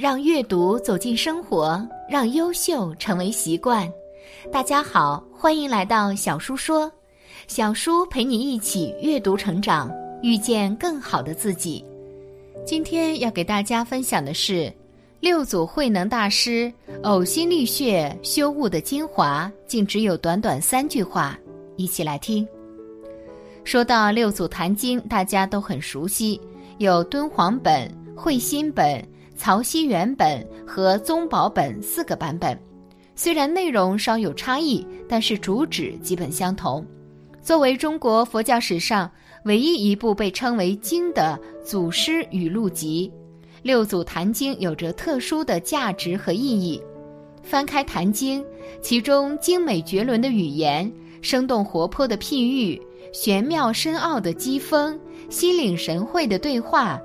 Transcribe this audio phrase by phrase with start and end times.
[0.00, 3.86] 让阅读走进生活，让优秀成为习惯。
[4.50, 6.90] 大家好，欢迎来到小叔说，
[7.46, 11.84] 小叔陪你一起阅读成长，遇见更好的自己。
[12.64, 14.72] 今天要给大家分享的是
[15.20, 16.72] 六祖慧能大师
[17.02, 21.38] 呕心沥血修悟的精华，竟只有短短三句话，
[21.76, 22.48] 一起来听。
[23.64, 26.40] 说到六祖坛经，大家都很熟悉，
[26.78, 27.86] 有敦煌本、
[28.16, 29.06] 慧心本。
[29.40, 32.54] 曹溪原本和宗宝本四个版本，
[33.14, 36.84] 虽然内容稍有差异，但是主旨基本相同。
[37.40, 39.10] 作为中国佛教史上
[39.46, 43.10] 唯一一部被称为经的祖师语录集，
[43.62, 46.78] 《六祖坛经》有着特殊的价值和意义。
[47.42, 48.42] 翻开《坛经》，
[48.82, 52.78] 其中精美绝伦的语言、生动活泼的譬喻、
[53.10, 57.00] 玄妙深奥的机锋、心领神会的对话。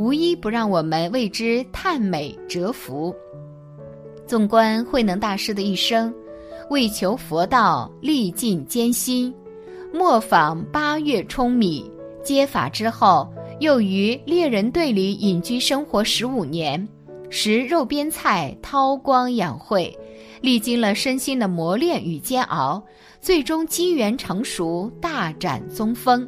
[0.00, 3.14] 无一不让我们为之叹美折服。
[4.26, 6.12] 纵观慧能大师的一生，
[6.70, 9.30] 为求佛道历尽艰辛，
[9.92, 11.84] 磨坊八月舂米，
[12.24, 16.88] 接法之后，又于猎人队里隐居生活十五年，
[17.28, 19.94] 食肉边菜，韬光养晦，
[20.40, 22.82] 历经了身心的磨练与煎熬，
[23.20, 26.26] 最终机缘成熟，大展宗风。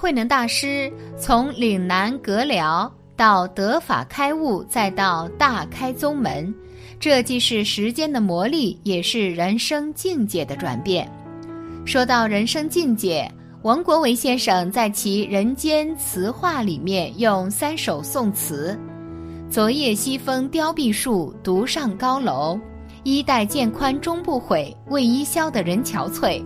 [0.00, 6.54] 慧能大师从岭南阁僚到得法开悟，再到大开宗门，
[7.00, 11.10] 这既是时间的磨砺，也是人生境界的转变。
[11.84, 13.28] 说到人生境界，
[13.62, 18.78] 王国维先生在其《人间词话》里面用三首宋词
[19.50, 22.56] ：“昨夜西风凋碧树，独上高楼。
[23.02, 26.40] 衣带渐宽终不悔，为伊消得人憔悴。”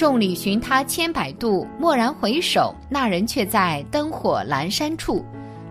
[0.00, 5.22] 众里寻他千百度，蓦然回首，那人却在灯火阑珊处，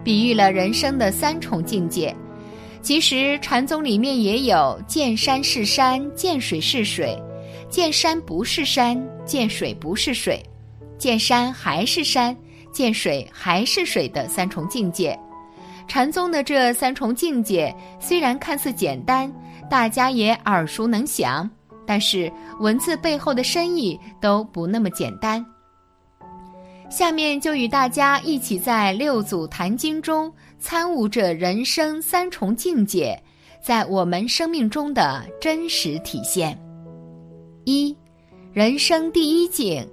[0.03, 2.15] 比喻了人生的三重境界。
[2.79, 7.17] 其实禅宗里面也有见山是山，见水是水；
[7.71, 10.37] 见山不是山，见水不是水；
[10.99, 12.37] 见山还是山，
[12.71, 15.19] 见水还是水的三重境界。
[15.87, 19.33] 禅宗的这三重境界虽然看似简单，
[19.71, 21.49] 大家也耳熟能详。
[21.89, 25.43] 但是文字背后的深意都不那么简单。
[26.87, 33.19] 下面就与大家一起在六祖坛经中参悟这人生三重境界
[33.59, 36.55] 在我们生命中的真实体现。
[37.65, 37.97] 一，
[38.53, 39.83] 人生第一境，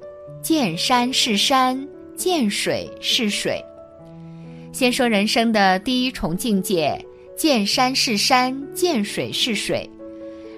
[0.42, 3.58] 见山是山，见水是水。
[4.70, 7.02] 先说人生的第一重境界，
[7.38, 9.88] 见山是山，见水是水。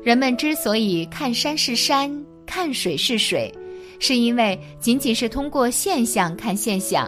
[0.09, 2.11] 人们之所以看山是山，
[2.47, 3.55] 看水是水，
[3.99, 7.07] 是因为仅仅是通过现象看现象，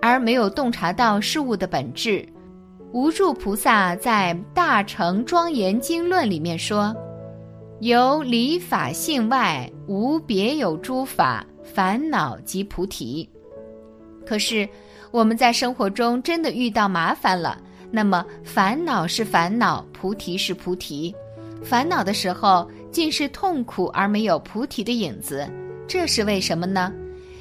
[0.00, 2.26] 而没有洞察到事物的本质。
[2.90, 6.96] 无著菩萨在《大乘庄严经论》里面说
[7.80, 13.28] ：“由理法性外，无别有诸法，烦恼即菩提。”
[14.24, 14.66] 可是
[15.10, 17.60] 我们在生活中真的遇到麻烦了，
[17.90, 21.14] 那么烦恼是烦恼，菩提是菩提。
[21.62, 25.48] 烦恼的时候，尽是痛苦而没有菩提的影子，
[25.86, 26.92] 这是为什么呢？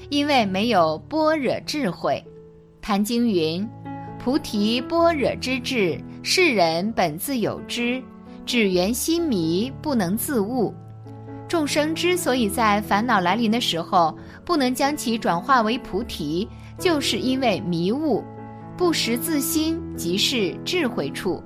[0.10, 2.24] 因为没有般若智慧。
[2.82, 3.68] 谭经云
[4.18, 8.02] ：“菩提般若之智，世人本自有之，
[8.46, 10.74] 只缘心迷，不能自悟。”
[11.48, 16.48] 众生之所以在烦恼来临的时候不能将其转化为菩提，
[16.78, 18.24] 就是因为迷悟。
[18.76, 21.42] 不识自心，即是智慧处。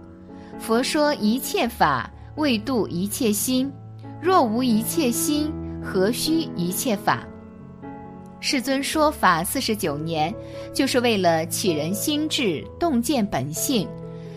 [0.59, 2.09] 佛说一切法。
[2.36, 3.72] 为度一切心，
[4.22, 5.51] 若无一切心，
[5.83, 7.25] 何须一切法？
[8.39, 10.33] 世尊说法四十九年，
[10.74, 13.88] 就是为了启人心智，洞见本性。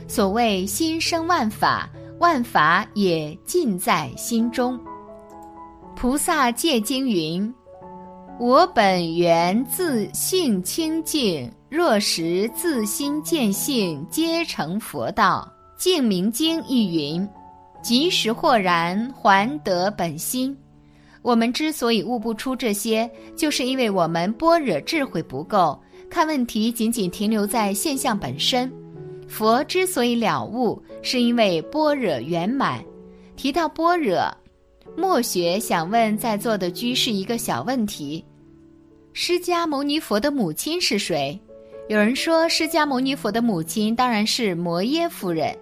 [0.06, 1.88] 所谓心生万法，
[2.18, 4.78] 万法也尽在心中。
[5.96, 7.52] 菩萨戒经云
[8.38, 17.26] ：“我本源自性清净，若识自心见性，皆成佛道。”净明经亦云。
[17.84, 20.56] 及时豁然还得本心，
[21.20, 25.78] 我们之所以悟不出这些，就是因为我们般若智慧不够，
[26.08, 28.72] 看问题仅仅停留在现象本身。
[29.28, 32.82] 佛之所以了悟，是因为般若圆满。
[33.36, 34.34] 提到般若，
[34.96, 38.24] 墨学想问在座的居士一个小问题：
[39.12, 41.38] 释迦牟尼佛的母亲是谁？
[41.90, 45.54] 有人说，释迦牟尼佛的母亲当然是摩耶夫人，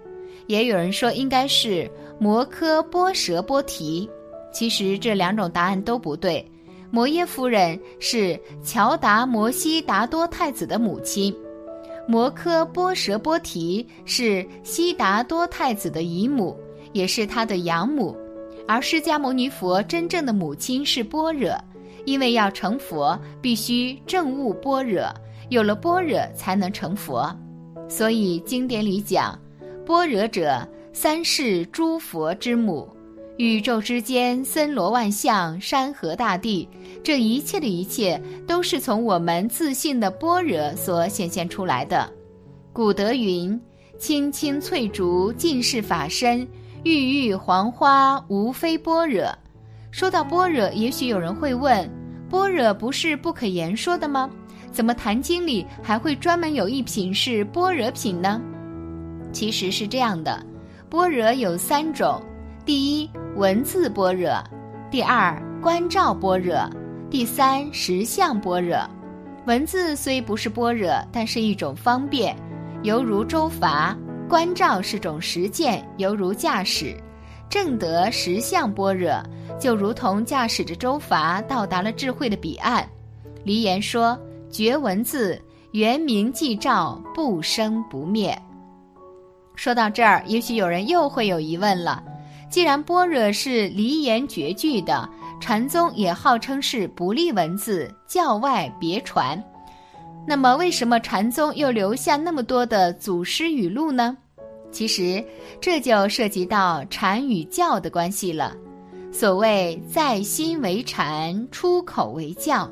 [0.47, 4.09] 也有人说应该是摩诃波舍波提。
[4.51, 6.45] 其实这两种答案都不对。
[6.91, 11.35] 摩耶夫人是乔达摩悉达多太子的母亲，
[12.07, 16.55] 摩诃波舍波提是悉达多太子的姨母，
[16.91, 18.15] 也是他的养母。
[18.67, 21.51] 而释迦牟尼佛真正的母亲是般若，
[22.05, 25.03] 因为要成佛，必须证悟般若。
[25.49, 27.35] 有了般若，才能成佛，
[27.89, 29.37] 所以经典里讲，
[29.85, 32.87] 般若者，三世诸佛之母，
[33.37, 36.67] 宇宙之间森罗万象、山河大地，
[37.03, 42.09] 这一切的一切，都是从我们自信的般若所显现出来的。
[42.71, 43.59] 古德云
[43.99, 46.47] ：“青青翠竹尽是法身，
[46.83, 49.23] 郁郁黄花无非般若。”
[49.91, 51.89] 说到般若，也许有人会问：
[52.29, 54.29] 般若不是不可言说的吗？
[54.71, 58.41] 怎么《坛经》里还会专门有一品是般若品呢？
[59.33, 60.41] 其实是这样的，
[60.89, 62.21] 般若有三种：
[62.63, 64.41] 第一，文字般若；
[64.89, 66.69] 第二，观照般若；
[67.09, 68.77] 第三，实相般若。
[69.45, 72.33] 文字虽不是般若，但是一种方便，
[72.83, 73.93] 犹如舟筏；
[74.29, 76.95] 观照是种实践，犹如驾驶。
[77.49, 79.11] 正得实相般若，
[79.59, 82.87] 就如同驾驶着舟筏到达了智慧的彼岸。
[83.43, 84.17] 梨言说。
[84.53, 85.41] 绝文字，
[85.71, 88.39] 原名寂照，不生不灭。
[89.55, 92.03] 说到这儿，也许有人又会有疑问了：
[92.49, 95.07] 既然般若是离言绝句的，
[95.39, 99.41] 禅宗也号称是不立文字，教外别传，
[100.25, 104.17] 那么为什么禅宗又留下那么多的祖师语录呢？
[104.71, 105.23] 其实
[105.61, 108.55] 这就涉及到禅与教的关系了。
[109.11, 112.69] 所谓在心为禅，出口为教，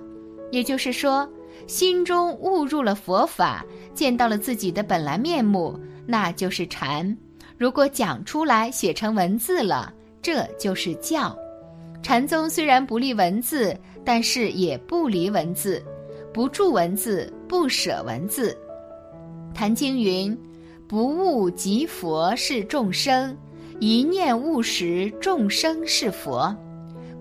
[0.51, 1.30] 也就是说。
[1.68, 3.63] 心中悟入了佛法，
[3.94, 5.80] 见到了自己的本来面目，
[6.12, 7.18] 那就是禅。
[7.58, 11.34] 如果讲出来，写成文字了，这就是教。
[12.04, 13.74] 禅宗虽然不立文字，
[14.04, 15.81] 但是也不离文字，
[16.34, 18.56] 不著文字，不舍文字。
[19.54, 20.38] 坛经云
[20.86, 23.38] ：“不悟即佛是众生，
[23.80, 26.54] 一念悟时众生是佛。”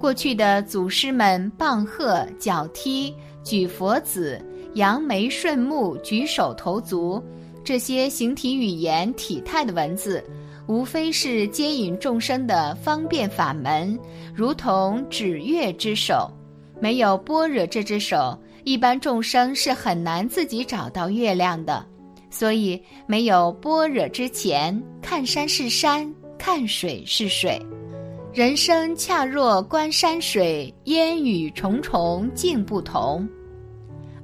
[0.00, 3.14] 过去的祖师们棒喝、脚踢。
[3.42, 4.38] 举佛子、
[4.74, 7.22] 扬眉顺目、举手投足，
[7.70, 10.24] 这些形体语言、体态的文字，
[10.66, 13.96] 无非是接引众生的方便法门，
[14.34, 16.28] 如同指月之手。
[16.80, 21.86] 没有般若这只手，一般众生是很难自己找到月亮的。
[22.28, 27.56] 所以，没有般若之前，看山是山，看水是水。
[28.34, 33.28] 人生恰若观山水，烟雨重重，境不同。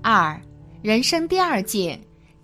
[0.03, 0.37] 二，
[0.83, 1.97] 人生第二境，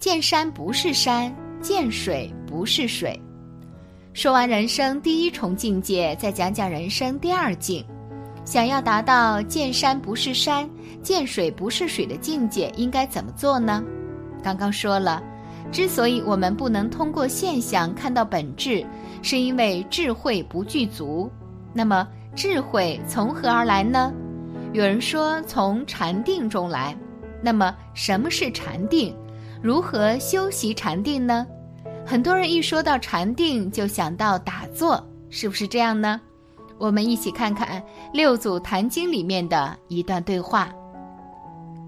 [0.02, 3.16] 见山不是山，见水不是水。
[4.12, 7.86] 说完人生第一重境界，再讲讲人生第二境。
[8.44, 10.68] 想要达到见山不是山，
[11.04, 13.80] 见水不是水的境界，应该怎么做呢？
[14.42, 15.22] 刚刚说了，
[15.70, 18.84] 之所以我们不能通过现象看到本质，
[19.22, 21.30] 是因为智慧不具足。
[21.72, 24.12] 那么智慧从何而来呢？
[24.72, 26.92] 有人说从禅定中来。
[27.40, 29.14] 那么什么是禅定？
[29.62, 31.46] 如何修习禅定呢？
[32.04, 35.00] 很多人一说到禅定就想到打坐，
[35.30, 36.20] 是不是这样呢？
[36.78, 37.80] 我们一起看看
[38.12, 40.72] 《六祖坛经》里面的一段对话。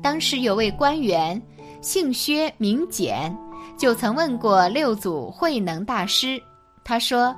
[0.00, 1.40] 当时有位官员，
[1.80, 3.36] 姓薛名简，
[3.76, 6.40] 就曾问过六祖慧能大师。
[6.84, 7.34] 他说。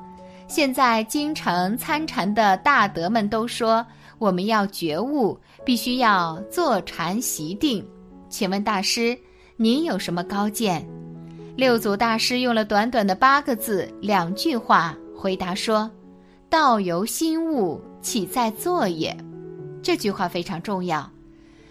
[0.49, 3.85] 现在京城参禅的大德们都说，
[4.16, 7.85] 我们要觉悟，必须要坐禅习定。
[8.28, 9.19] 请问大师，
[9.58, 10.86] 您有什么高见？
[11.56, 15.90] 六祖大师用了短短的八个字、两句话回答说
[16.50, 19.16] ：“道由心悟，岂在坐也？”
[19.82, 21.10] 这句话非常重要。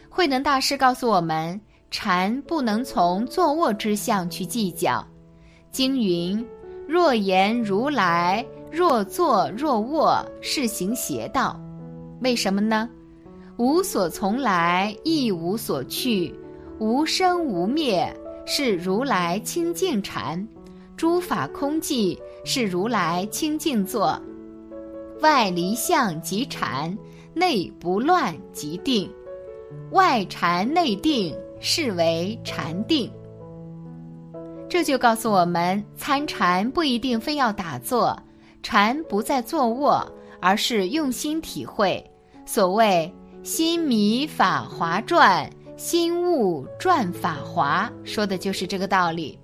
[0.10, 1.62] 慧能大师告诉我们，
[1.92, 5.06] 禅不能从坐卧之相去计较。
[5.72, 6.44] 经云
[6.90, 11.58] ：“若言如来。”若坐若卧是行邪道，
[12.20, 12.90] 为什么呢？
[13.56, 16.36] 无所从来，亦无所去，
[16.78, 18.14] 无生无灭，
[18.46, 20.46] 是如来清净禅；
[20.98, 24.22] 诸法空寂，是如来清净坐。
[25.22, 26.96] 外离相即禅，
[27.34, 29.10] 内不乱即定。
[29.92, 33.10] 外禅内定，是为禅定。
[34.68, 38.18] 这就告诉我们，参禅不一定非要打坐，
[38.62, 40.06] 禅不在坐卧，
[40.42, 42.04] 而是用心体会。
[42.46, 43.12] 所谓
[43.44, 49.38] “心迷法华转，心悟转法华”，说的就是这个道理。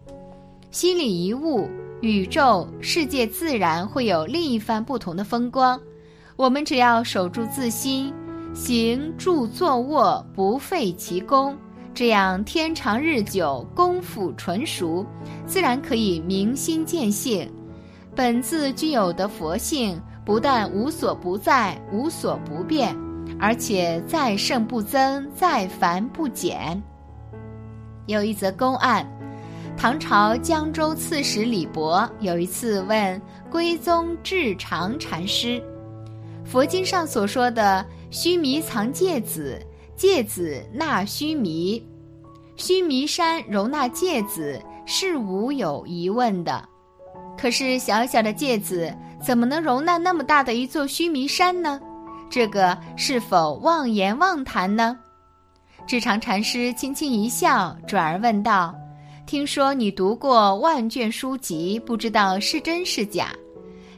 [0.71, 1.67] 心里一悟，
[2.01, 5.79] 宇宙世界自然会有另一番不同的风光。
[6.37, 8.13] 我们只要守住自心，
[8.53, 11.55] 行住坐卧不废其功。
[11.93, 15.05] 这样天长日久，功夫纯熟，
[15.45, 17.51] 自然可以明心见性。
[18.15, 22.95] 本自具有的佛性，不但无所不在、无所不变，
[23.41, 26.81] 而且再胜不增，再繁不减。
[28.05, 29.05] 有一则公案：
[29.75, 33.19] 唐朝江州刺史李博有一次问
[33.49, 35.61] 归宗智常禅师
[36.45, 39.59] ：“佛经上所说的须弥藏芥子。”
[39.97, 41.87] 芥子纳须弥，
[42.55, 46.67] 须弥山容纳芥子是无有疑问的。
[47.37, 48.91] 可是小小的芥子
[49.23, 51.79] 怎么能容纳那么大的一座须弥山呢？
[52.31, 54.97] 这个是否妄言妄谈呢？
[55.85, 58.73] 智常禅师轻轻一笑，转而问道
[59.27, 63.33] ：“听说你读过万卷书籍，不知道是真是假？”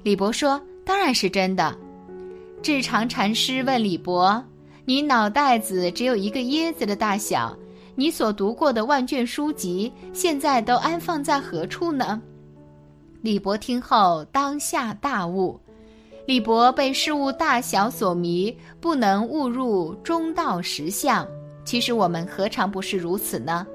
[0.01, 1.77] 李博说：“当然是真的。”
[2.63, 4.43] 智常禅师问李博。
[4.85, 7.55] 你脑袋子只有一个椰子的大小，
[7.95, 12.19] 你所读过的万卷书籍，现在都安放在何处呢？
[13.21, 15.57] 李博听后当下大悟。
[16.25, 21.27] 李博被事物大小所迷，不能悟入中道实相。
[21.65, 23.65] 其实我们何尝不是如此呢？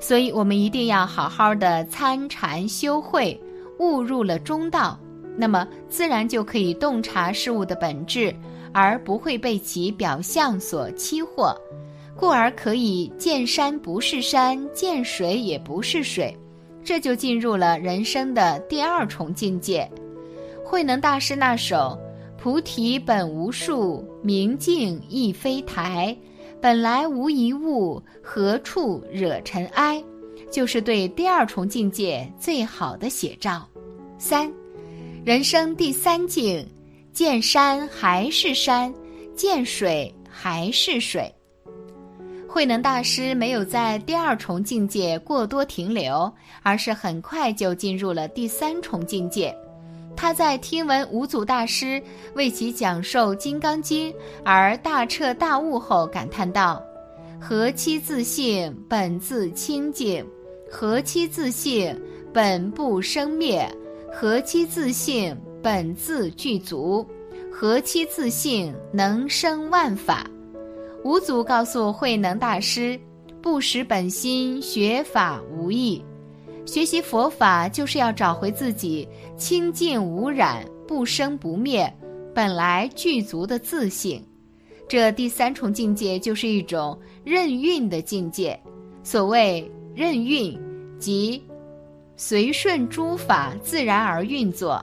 [0.00, 3.38] 所以我们一定要好好的参禅修慧，
[3.78, 4.98] 悟入了中道，
[5.36, 8.34] 那么自然就可以洞察事物的本质。
[8.76, 11.56] 而不会被其表象所欺惑，
[12.16, 16.36] 故而可以见山不是山，见水也不是水，
[16.82, 19.88] 这就进入了人生的第二重境界。
[20.74, 21.96] 慧能大师那首
[22.36, 26.16] “菩提本无树，明镜亦非台，
[26.60, 30.02] 本来无一物，何处惹尘埃”，
[30.50, 33.64] 就是对第二重境界最好的写照。
[34.18, 34.52] 三，
[35.24, 36.68] 人生第三境。
[37.12, 38.92] 见山还是山，
[39.36, 41.32] 见水还是水。
[42.48, 46.28] 慧能大师没有在第二重境界过多停留，
[46.64, 49.56] 而是很快就进入了第三重境界。
[50.24, 52.02] 他在听闻五祖大师
[52.32, 54.10] 为其讲授《金刚经》
[54.42, 56.82] 而大彻大悟后，感叹道
[57.38, 60.24] ：“何其自性，本自清净；
[60.70, 61.94] 何其自性，
[62.32, 63.68] 本不生灭；
[64.10, 67.06] 何其自性。”本自具足，
[67.52, 70.26] 何其自性能生万法。
[71.04, 72.98] 五祖告诉慧能大师：
[73.42, 76.02] 不识本心，学法无益。
[76.66, 79.06] 学习佛法就是要找回自己
[79.36, 81.92] 清净无染、不生不灭、
[82.34, 84.24] 本来具足的自性。
[84.88, 88.58] 这第三重境界就是一种任运的境界。
[89.02, 90.58] 所谓任运，
[90.98, 91.42] 即
[92.16, 94.82] 随顺诸法自然而运作。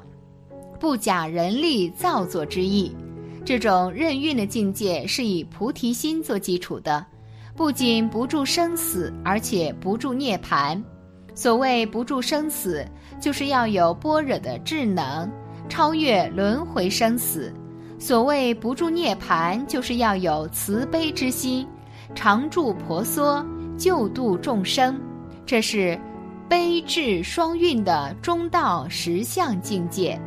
[0.80, 2.92] 不假人力造作之意，
[3.44, 7.06] 这种任运的境界是以菩提心做基础的，
[7.56, 10.82] 不仅不住生死，而且不住涅槃。
[11.34, 12.86] 所谓不住生死，
[13.20, 15.30] 就是要有般若的智能，
[15.70, 17.52] 超越轮回生死；
[17.98, 21.68] 所谓不住涅槃，就是要有慈悲之心，
[22.14, 23.46] 常住婆娑，
[23.78, 25.00] 救度众生。
[25.46, 26.00] 这是
[26.50, 30.20] 悲智双运的中道实相境界。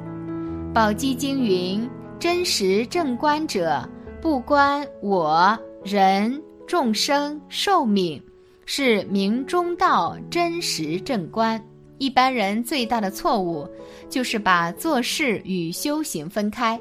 [0.73, 3.89] 宝积经云：“真实正观者，
[4.21, 8.21] 不观我人众生寿命，
[8.67, 11.63] 是明中道真实正观。”
[11.99, 13.69] 一般人最大的错误，
[14.11, 16.79] 就是把做事与修行分开。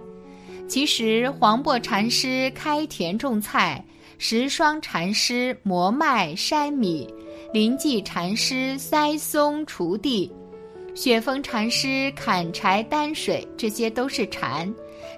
[0.67, 3.83] 其实，黄檗禅师开田种菜，
[4.17, 7.07] 石霜禅师磨麦筛米，
[7.53, 10.31] 临济禅师栽松锄地。
[10.95, 14.73] 雪峰禅师砍柴担水，这些都是禅。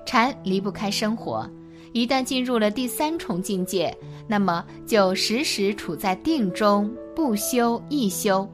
[0.05, 1.50] 禅离不开生活，
[1.95, 3.95] 一旦进入了第三重境界，
[4.27, 8.45] 那么就时时处在定中，不修亦修。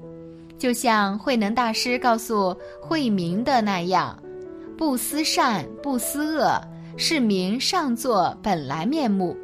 [0.59, 4.15] 就像慧能大师告诉慧明的那样
[4.77, 6.61] ：“不思善，不思恶，
[6.97, 9.35] 是明上座本来面目。”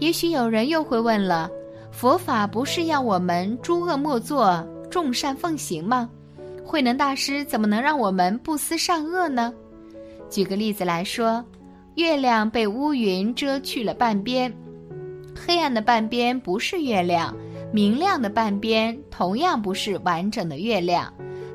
[0.00, 1.50] 也许有人又会问了：
[1.92, 6.08] 佛法不是要我们诸恶莫作，众善奉行吗？
[6.64, 9.52] 慧能大师怎么能让我们不思善恶呢？
[10.30, 11.44] 举个例子来说，
[12.00, 14.50] 月亮被乌云遮去了半边，
[15.36, 17.36] 黑暗的半边不是月亮，
[17.74, 21.12] 明亮的半边同样不是完整的月亮，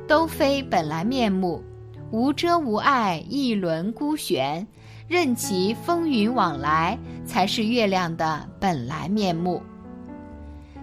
[0.07, 1.63] 都非本来面目，
[2.11, 4.67] 无遮无碍，一轮孤悬，
[5.07, 9.63] 任其风云往来，才是月亮的本来面目。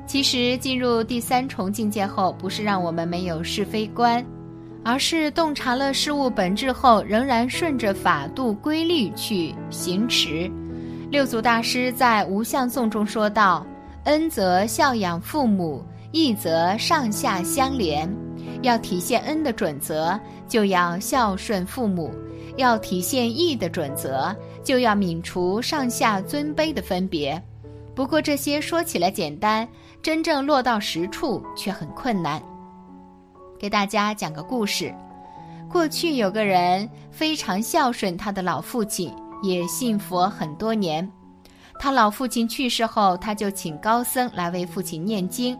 [0.08, 4.26] 其实进入第三重境界后，不是让我们没有是非观。
[4.84, 10.50] 而是洞察了事物本质后，仍然顺着法度规律去行持。
[11.10, 13.66] 六祖大师在《无相颂》中说道
[14.04, 18.12] ：“恩则孝养父母，义则上下相连。
[18.62, 22.10] 要体现恩的准则，就要孝顺父母；
[22.56, 24.34] 要体现义的准则，
[24.64, 27.40] 就要泯除上下尊卑的分别。
[27.94, 29.68] 不过这些说起来简单，
[30.02, 32.42] 真正落到实处却很困难。”
[33.62, 34.92] 给大家讲个故事。
[35.70, 41.08] 过去有个人非常孝顺他的老父亲，也信佛很多年。
[41.78, 45.56] 他老父亲去世后，他就请高僧来为父亲念经。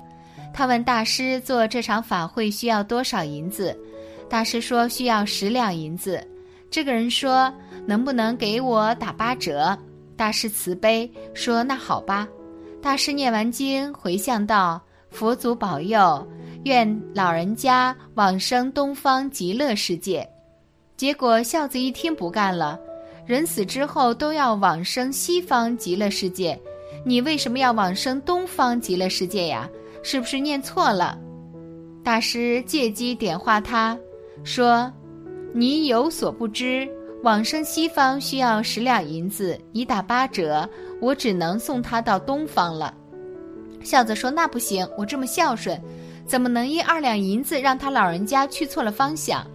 [0.53, 3.79] 他问大师做这场法会需要多少银子？
[4.29, 6.21] 大师说需要十两银子。
[6.73, 7.55] 这个人说
[7.87, 9.79] 能不能给我打八折？
[10.17, 12.27] 大师慈悲说那好吧。
[12.83, 16.27] 大师念完经回向道：“佛祖保佑。”
[16.65, 20.29] 愿老人家往生东方极乐世界。
[20.97, 22.79] 结果孝子一听不干了，
[23.27, 26.57] 人死之后都要往生西方极乐世界，
[27.05, 29.69] 你为什么要往生东方极乐世界呀？
[30.05, 31.19] 是不是念错了？
[32.05, 33.99] 大师借机点化他，
[34.45, 34.93] 说
[35.55, 36.89] ：“你有所不知，
[37.23, 40.69] 往生西方需要十两银子，你打八折，
[41.01, 42.95] 我只能送他到东方了。”
[43.83, 45.81] 孝子说：“那不行，我这么孝顺。”
[46.27, 49.47] 怎么能因二两银子让他老人家去错了方向？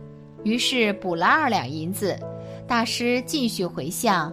[0.44, 2.18] 于是补了二两银子。
[2.68, 4.32] 大师继续回向，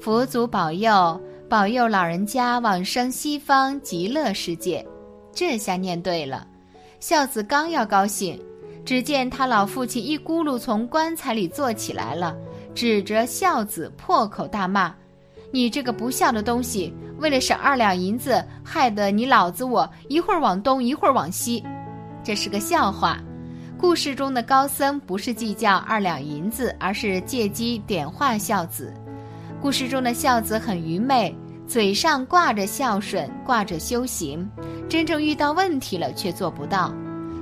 [0.00, 4.84] 佛祖保佑，保佑老人家往生西方极乐世界。
[5.32, 6.46] 这下念对了。
[6.98, 8.36] 孝子刚要高兴，
[8.84, 12.36] 只见他老父亲一咕噜从棺材里坐起来了，
[12.74, 14.92] 指着孝子破口大骂
[15.50, 21.64] ：“你这个不孝的东西！”为了省二两银子，害得你老子我一会儿往东，一会儿往西，
[22.22, 23.18] 这是个笑话。
[23.76, 28.94] 故事中的高僧不是计较二两银子，而是借机点化孝子。
[29.60, 34.48] 故事中的孝子很愚昧，嘴上挂着孝顺，挂着修行，
[34.88, 36.94] 真正遇到问题了却做不到。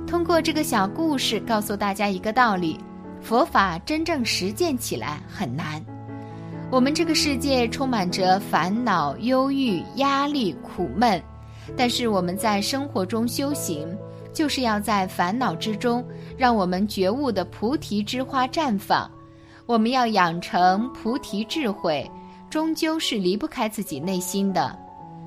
[0.07, 2.79] 通过这个小故事，告诉大家一个道理：
[3.21, 5.85] 佛法真正实践起来很难。
[6.69, 11.21] 我们这个世界充满着烦恼、忧郁、压力、苦闷，
[11.77, 13.87] 但是我们在生活中修行，
[14.33, 16.05] 就是要在烦恼之中，
[16.37, 19.09] 让我们觉悟的菩提之花绽放。
[19.65, 22.09] 我们要养成菩提智慧，
[22.49, 24.77] 终究是离不开自己内心的。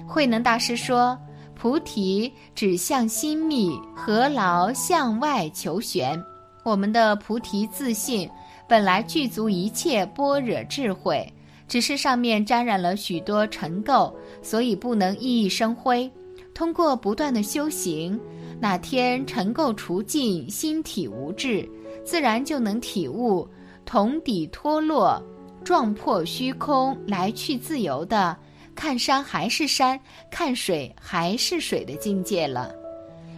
[0.07, 1.19] 慧能大师说
[1.59, 6.23] ：“菩提指向心密，何劳向外求玄？”
[6.65, 8.29] 我们的菩提自信。
[8.71, 11.27] 本来具足一切般若智慧，
[11.67, 16.09] 只是上面沾染了许多尘垢，所以不能熠熠生辉。
[16.55, 18.17] 通过不断的修行，
[18.61, 21.69] 哪天尘垢除尽，心体无滞，
[22.05, 23.45] 自然就能体悟
[23.85, 25.21] 铜底脱落，
[25.65, 28.37] 撞破虚空，来去自由的
[28.77, 29.99] 看山还是山，
[30.31, 32.73] 看水还是水的境界了。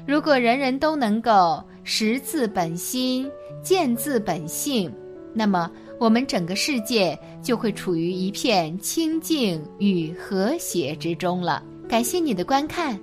[0.06, 3.26] 如果人人都能够识自本心，
[3.62, 4.94] 见自本性。
[5.34, 11.62] 那么，我们整个世界就会处于一片清净与和谐之中了。
[11.88, 12.98] 感谢你的观看，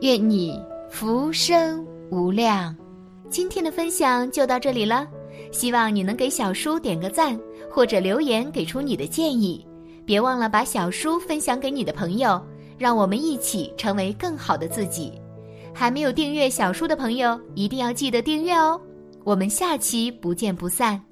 [0.00, 0.58] 愿你
[0.90, 2.74] 福生无量。
[3.28, 5.06] 今天的分享就到这里了，
[5.52, 7.38] 希望你能给小叔点个赞，
[7.70, 9.66] 或者留言给出你的建议。
[10.06, 12.42] 别忘了把小叔分享给你的朋友，
[12.78, 15.12] 让我们一起成为更好的自己。
[15.74, 18.80] 还没有订阅小叔的朋友，一定要记得订阅哦。
[19.22, 21.07] 我们下期不见不散。